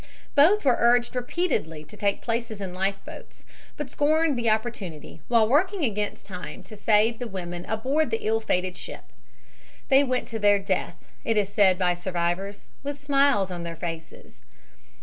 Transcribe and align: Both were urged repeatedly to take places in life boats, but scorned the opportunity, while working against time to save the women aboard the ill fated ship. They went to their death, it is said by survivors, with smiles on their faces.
Both 0.33 0.65
were 0.65 0.77
urged 0.79 1.13
repeatedly 1.15 1.83
to 1.83 1.95
take 1.95 2.23
places 2.23 2.59
in 2.59 2.73
life 2.73 2.97
boats, 3.05 3.45
but 3.77 3.91
scorned 3.91 4.35
the 4.35 4.49
opportunity, 4.49 5.21
while 5.27 5.47
working 5.47 5.85
against 5.85 6.25
time 6.25 6.63
to 6.63 6.75
save 6.75 7.19
the 7.19 7.27
women 7.27 7.65
aboard 7.65 8.09
the 8.09 8.25
ill 8.25 8.39
fated 8.39 8.75
ship. 8.75 9.03
They 9.89 10.03
went 10.03 10.27
to 10.29 10.39
their 10.39 10.57
death, 10.57 10.95
it 11.23 11.37
is 11.37 11.53
said 11.53 11.77
by 11.77 11.93
survivors, 11.93 12.71
with 12.81 12.99
smiles 12.99 13.51
on 13.51 13.61
their 13.61 13.75
faces. 13.75 14.41